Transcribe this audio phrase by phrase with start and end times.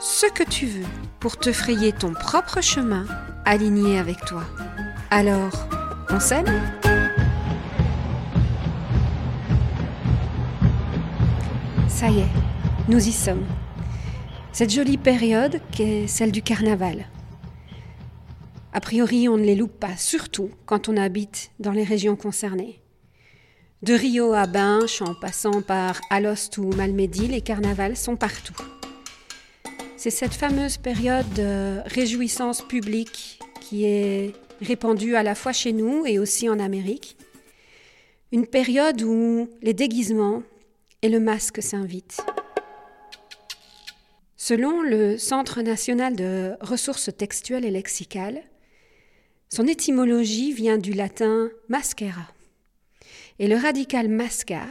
[0.00, 0.86] ce que tu veux
[1.20, 3.04] pour te frayer ton propre chemin
[3.44, 4.44] aligné avec toi.
[5.10, 5.68] Alors,
[6.08, 6.46] on s'aime
[11.88, 12.28] Ça y est,
[12.88, 13.44] nous y sommes.
[14.52, 17.04] Cette jolie période qu'est celle du carnaval.
[18.72, 22.80] A priori, on ne les loupe pas, surtout quand on habite dans les régions concernées.
[23.82, 28.54] De Rio à Binche, en passant par Alost ou Malmedy, les carnavals sont partout.
[30.02, 34.32] C'est cette fameuse période de réjouissance publique qui est
[34.62, 37.18] répandue à la fois chez nous et aussi en Amérique.
[38.32, 40.42] Une période où les déguisements
[41.02, 42.24] et le masque s'invitent.
[44.38, 48.42] Selon le Centre national de ressources textuelles et lexicales,
[49.50, 52.26] son étymologie vient du latin mascara.
[53.38, 54.62] Et le radical masca,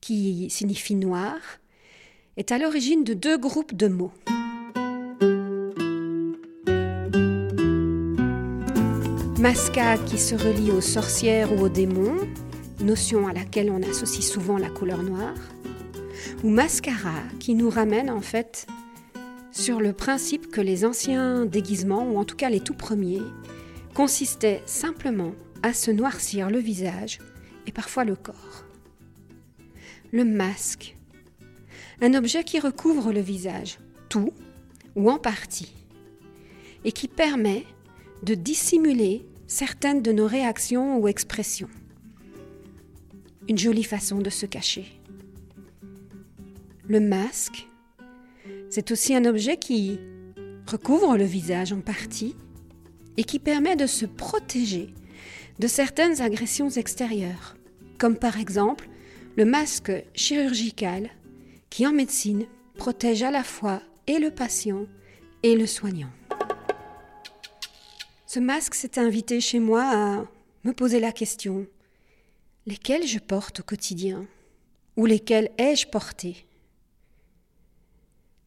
[0.00, 1.36] qui signifie noir,
[2.36, 4.12] est à l'origine de deux groupes de mots.
[9.38, 12.16] Masca qui se relie aux sorcières ou aux démons,
[12.80, 15.36] notion à laquelle on associe souvent la couleur noire,
[16.44, 18.66] ou mascara qui nous ramène en fait
[19.50, 23.22] sur le principe que les anciens déguisements, ou en tout cas les tout premiers,
[23.94, 27.18] consistaient simplement à se noircir le visage
[27.66, 28.64] et parfois le corps.
[30.12, 30.95] Le masque
[32.00, 34.32] un objet qui recouvre le visage, tout
[34.94, 35.72] ou en partie,
[36.84, 37.64] et qui permet
[38.22, 41.70] de dissimuler certaines de nos réactions ou expressions.
[43.48, 44.86] Une jolie façon de se cacher.
[46.88, 47.66] Le masque,
[48.70, 49.98] c'est aussi un objet qui
[50.66, 52.34] recouvre le visage en partie
[53.16, 54.92] et qui permet de se protéger
[55.58, 57.56] de certaines agressions extérieures,
[57.98, 58.88] comme par exemple
[59.36, 61.10] le masque chirurgical
[61.70, 62.46] qui en médecine
[62.76, 64.86] protège à la fois et le patient
[65.42, 66.10] et le soignant.
[68.26, 70.24] Ce masque s'est invité chez moi à
[70.64, 71.66] me poser la question
[72.66, 74.26] lesquels je porte au quotidien
[74.96, 76.46] ou lesquels ai-je porté?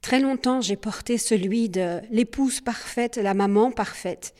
[0.00, 4.34] Très longtemps, j'ai porté celui de l'épouse parfaite, la maman parfaite,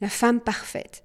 [0.00, 1.04] la femme parfaite.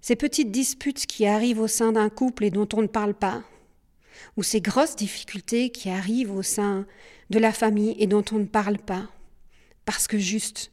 [0.00, 3.42] Ces petites disputes qui arrivent au sein d'un couple et dont on ne parle pas,
[4.36, 6.86] ou ces grosses difficultés qui arrivent au sein
[7.30, 9.08] de la famille et dont on ne parle pas,
[9.84, 10.72] parce que juste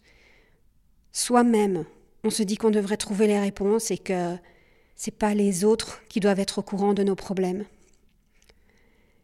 [1.11, 1.85] soi-même,
[2.23, 4.35] on se dit qu'on devrait trouver les réponses et que
[4.95, 7.65] c'est pas les autres qui doivent être au courant de nos problèmes.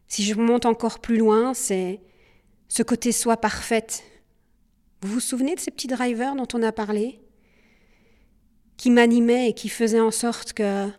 [0.07, 2.01] Si je monte encore plus loin, c'est
[2.67, 4.03] ce côté soi parfaite.
[5.01, 7.19] Vous vous souvenez de ces petits drivers dont on a parlé?
[8.77, 10.89] Qui m'animaient et qui faisaient en sorte que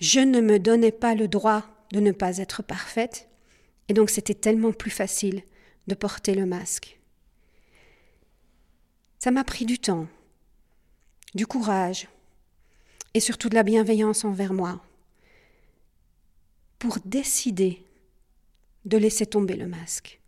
[0.00, 3.28] je ne me donnais pas le droit de ne pas être parfaite,
[3.88, 5.42] et donc c'était tellement plus facile
[5.86, 7.00] de porter le masque.
[9.18, 10.06] Ça m'a pris du temps,
[11.34, 12.08] du courage,
[13.14, 14.82] et surtout de la bienveillance envers moi,
[16.78, 17.84] pour décider
[18.84, 20.20] de laisser tomber le masque,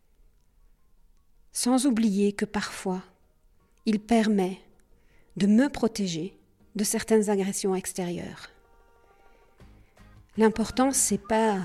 [1.52, 3.02] sans oublier que parfois
[3.86, 4.60] il permet
[5.36, 6.38] de me protéger
[6.76, 8.51] de certaines agressions extérieures.
[10.38, 11.56] L'important, c'est pas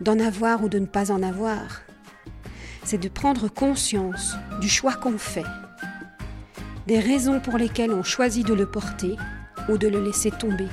[0.00, 1.82] d'en avoir ou de ne pas en avoir.
[2.84, 5.44] C'est de prendre conscience du choix qu'on fait,
[6.86, 9.16] des raisons pour lesquelles on choisit de le porter
[9.68, 10.68] ou de le laisser tomber.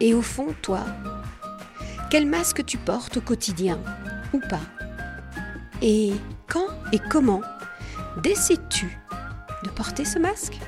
[0.00, 0.84] Et au fond, toi,
[2.10, 3.78] quel masque tu portes au quotidien
[4.32, 4.60] ou pas?
[5.80, 6.12] Et
[6.48, 7.42] quand et comment
[8.20, 8.98] décides-tu
[9.62, 10.58] de porter ce masque?